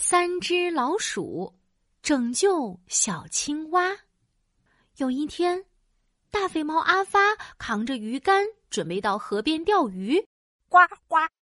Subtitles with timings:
[0.00, 1.58] 三只老鼠
[2.02, 3.98] 拯救小青蛙。
[4.98, 5.66] 有一天，
[6.30, 10.24] 大肥猫阿发扛着鱼竿，准备到河边钓鱼。
[10.68, 11.16] 呱呱，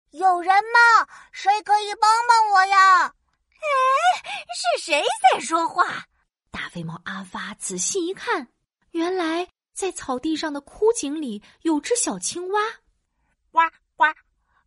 [0.09, 1.07] 有人吗？
[1.31, 3.05] 谁可以帮帮我呀？
[3.05, 3.13] 哎，
[4.55, 6.07] 是谁在说话？
[6.49, 8.47] 大肥猫阿发仔细一看，
[8.89, 12.59] 原来在草地上的枯井里有只小青蛙。
[13.51, 13.59] 呱
[13.95, 14.05] 呱。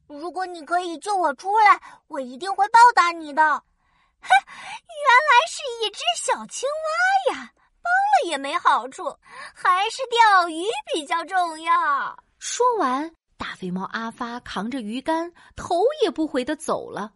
[0.07, 3.43] 如果你可以救我出来，我一定会报答你的。
[3.43, 7.53] 哼，原来是一只小青蛙呀！
[7.83, 9.15] 帮了也没好处，
[9.55, 12.25] 还是钓鱼比较重要。
[12.39, 17.13] 说完，大肥猫阿发扛着鱼竿，头也不回的走了。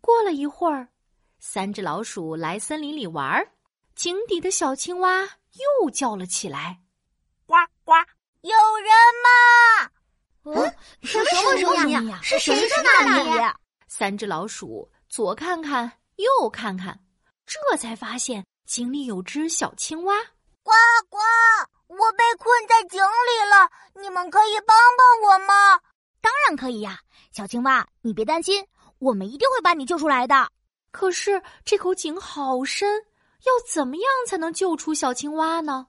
[0.00, 0.88] 过了一会儿，
[1.38, 3.46] 三只老鼠来森林里玩，
[3.94, 6.80] 井底的小青蛙又叫了起来
[7.46, 7.92] ：“呱呱，
[8.42, 8.90] 有人
[9.22, 9.90] 吗？”
[10.44, 12.18] 嗯，是什么声音呀？
[12.22, 13.54] 是谁在那里？
[13.88, 16.98] 三只老鼠左看看，右看看，
[17.44, 20.14] 这才发现井里有只小青蛙。
[20.62, 20.72] 呱
[21.08, 21.18] 呱！
[21.88, 23.70] 我被困在井里了，
[24.00, 25.80] 你们可以帮帮我吗？
[26.20, 27.00] 当然可以呀，
[27.32, 28.64] 小青蛙，你别担心，
[28.98, 30.48] 我们一定会把你救出来的。
[30.92, 33.02] 可是这口井好深，
[33.44, 35.86] 要怎么样才能救出小青蛙呢？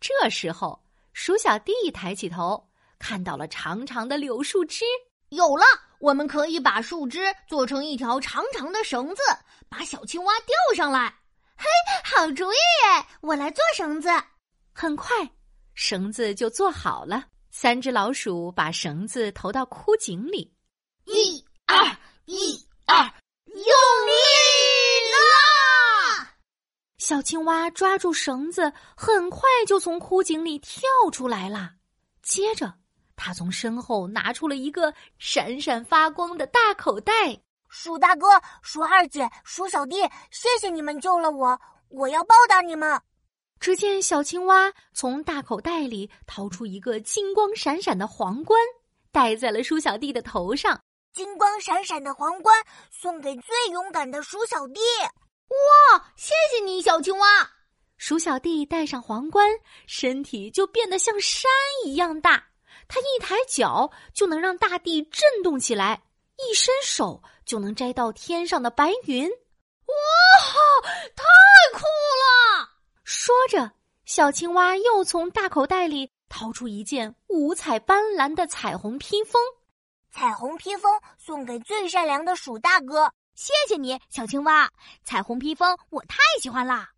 [0.00, 0.82] 这时候，
[1.12, 2.68] 鼠小弟抬起头。
[3.08, 4.84] 看到了长长的柳树枝，
[5.28, 5.64] 有了！
[6.00, 9.22] 我们可以把树枝做成一条长长的绳子，
[9.68, 11.14] 把小青蛙吊上来。
[11.56, 11.66] 嘿，
[12.02, 12.56] 好主意！
[13.20, 14.08] 我来做绳子。
[14.72, 15.16] 很快，
[15.72, 17.26] 绳子就做好了。
[17.52, 20.52] 三只老鼠把绳子投到枯井里，
[21.04, 22.96] 一二一二，
[23.44, 24.12] 用力
[25.12, 26.34] 啦！
[26.98, 30.82] 小青蛙抓住绳子，很快就从枯井里跳
[31.12, 31.70] 出来了。
[32.20, 32.74] 接着。
[33.16, 37.12] 他从身后拿出了一个闪闪发光的大口袋。
[37.68, 38.28] 鼠大哥、
[38.62, 43.00] 鼠二姐、鼠小弟，谢谢你们救了我，我要报答你们。
[43.58, 48.60] 只见小青蛙从大口袋里掏出一个金光闪闪的皇冠，
[49.10, 50.80] 戴在了鼠小弟的头上。
[51.12, 52.54] 金光闪闪的皇冠
[52.90, 54.80] 送给最勇敢的鼠小弟。
[55.48, 57.26] 哇，谢谢你，小青蛙！
[57.96, 59.48] 鼠小弟戴上皇冠，
[59.86, 61.50] 身体就变得像山
[61.84, 62.44] 一样大。
[62.88, 66.02] 他一抬脚就能让大地震动起来，
[66.36, 69.28] 一伸手就能摘到天上的白云。
[69.28, 71.24] 哇，太
[71.72, 72.70] 酷了！
[73.04, 73.72] 说着，
[74.04, 79.40] 小青蛙又从大口袋里掏出一件五彩斑斓的彩虹披风。
[80.10, 84.70] 彩虹披风送给最善良的鼠大哥，谢谢你，小青蛙。
[85.04, 86.90] 彩虹披风我太喜欢啦！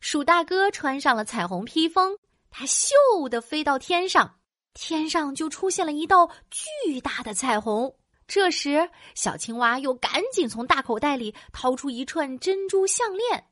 [0.00, 2.18] 鼠大哥穿上了彩虹披风，
[2.50, 4.40] 他咻的飞到天上。
[4.74, 7.94] 天上就出现了一道巨大的彩虹。
[8.26, 13.44] 这时，小青蛙又赶紧从大口袋里掏出一串珍珠项链。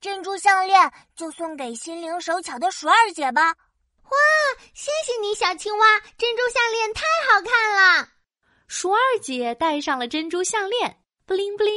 [0.00, 3.42] 珍珠项链就送给心灵手巧的鼠二姐吧。
[4.04, 4.10] 哇，
[4.74, 6.00] 谢谢你，小青蛙！
[6.18, 8.08] 珍珠项链太好看了。
[8.66, 11.72] 鼠二姐戴上了珍珠项链，布灵布灵，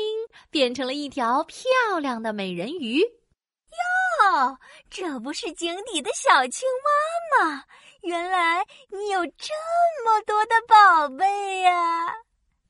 [0.49, 2.99] 变成了一条漂亮的美人鱼。
[2.99, 4.57] 哟，
[4.89, 6.67] 这不是井底的小青
[7.39, 7.63] 蛙吗？
[8.01, 8.46] 原来
[8.89, 9.53] 你有这
[10.05, 12.07] 么多的宝贝呀！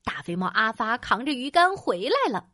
[0.04, 2.48] 大肥猫阿发扛着鱼竿回来了，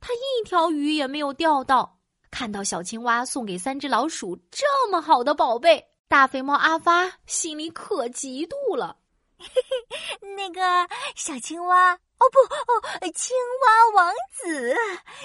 [0.00, 1.98] 他一条鱼也没有钓到。
[2.30, 8.96] 看到小青蛙送给三只老鼠这么好的宝贝，大肥猫阿发心里可嫉妒了。
[9.38, 10.60] 嘿嘿，那个
[11.16, 11.98] 小青蛙，哦
[12.30, 14.76] 不哦，青蛙王子，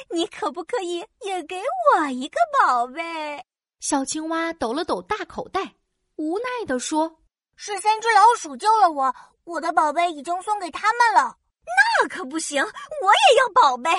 [0.09, 1.62] 你可不可以也给
[1.94, 3.44] 我一个宝贝？
[3.80, 5.75] 小青蛙抖了抖大口袋。
[6.16, 7.19] 无奈地说
[7.56, 11.38] ：“是三只老鼠救了我，我的宝贝已经送给他们了。
[11.66, 13.90] 那可不行，我也要宝贝。”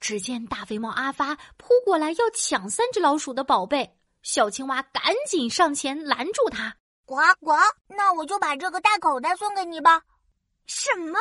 [0.00, 6.76] 只见大肥猫阿发扑过来要抢三只老鼠的宝贝，小青蛙赶紧上前拦住他
[7.06, 7.52] ：“呱呱，
[7.88, 10.02] 那我就把这个大口袋送给你吧。
[10.66, 11.18] ”“什么？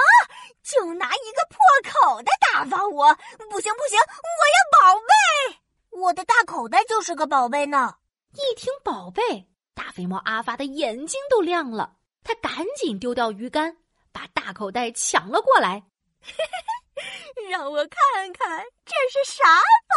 [0.64, 1.58] 就拿一个破
[1.92, 3.14] 口袋打发我？
[3.50, 5.60] 不行不行，我要宝贝！
[5.92, 7.96] 我的大口袋就是个宝贝呢。”
[8.34, 9.48] 一听宝贝。
[9.74, 13.76] 大肥猫阿发的眼睛都亮了，他赶紧丢掉鱼竿，
[14.12, 15.84] 把大口袋抢了过来。
[17.50, 19.44] 让我看看这是啥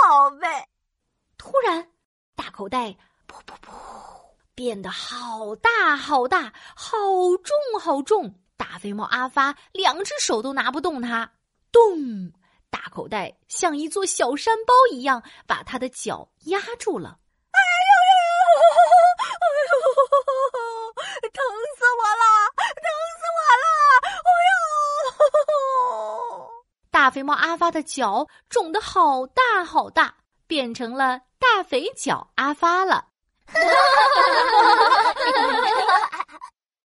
[0.02, 0.46] 宝贝！
[1.38, 1.90] 突然，
[2.34, 2.96] 大口袋
[3.28, 3.70] 噗噗噗
[4.54, 6.96] 变得好大好大，好
[7.44, 8.40] 重好重。
[8.56, 11.30] 大肥猫阿发两只手都拿不动它。
[11.70, 12.32] 咚！
[12.70, 17.18] 大口袋像一座小山包一样，把他的脚压住了。
[27.16, 30.14] 肥猫阿发的脚肿得好大好大
[30.46, 33.06] 变成了大肥脚阿发了。